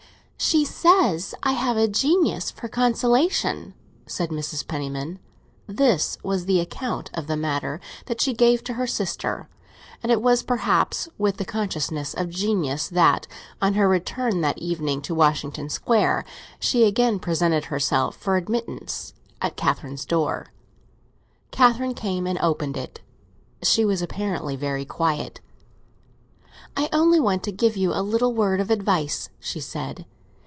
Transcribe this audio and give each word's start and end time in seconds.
"She 0.43 0.65
says 0.65 1.35
I 1.43 1.51
have 1.51 1.77
a 1.77 1.87
genius 1.87 2.49
for 2.49 2.67
consolation," 2.67 3.75
said 4.07 4.31
Mrs. 4.31 4.65
Penniman. 4.67 5.19
This 5.67 6.17
was 6.23 6.45
the 6.45 6.59
account 6.59 7.11
of 7.13 7.27
the 7.27 7.37
matter 7.37 7.79
that 8.07 8.19
she 8.21 8.33
gave 8.33 8.63
to 8.63 8.73
her 8.73 8.87
sister, 8.87 9.47
and 10.01 10.11
it 10.11 10.19
was 10.19 10.41
perhaps 10.41 11.07
with 11.19 11.37
the 11.37 11.45
consciousness 11.45 12.15
of 12.15 12.31
genius 12.31 12.87
that, 12.87 13.27
on 13.61 13.75
her 13.75 13.87
return 13.87 14.41
that 14.41 14.57
evening 14.57 15.03
to 15.03 15.13
Washington 15.13 15.69
Square, 15.69 16.25
she 16.59 16.85
again 16.85 17.19
presented 17.19 17.65
herself 17.65 18.15
for 18.17 18.35
admittance 18.35 19.13
at 19.43 19.55
Catherine's 19.55 20.05
door. 20.05 20.47
Catherine 21.51 21.93
came 21.93 22.25
and 22.25 22.39
opened 22.39 22.75
it; 22.77 22.99
she 23.61 23.85
was 23.85 24.01
apparently 24.01 24.55
very 24.55 24.85
quiet. 24.85 25.39
"I 26.75 26.89
only 26.91 27.19
want 27.19 27.43
to 27.43 27.51
give 27.51 27.77
you 27.77 27.93
a 27.93 28.01
little 28.01 28.33
word 28.33 28.59
of 28.59 28.71
advice," 28.71 29.29
she 29.39 29.59
said. 29.59 30.07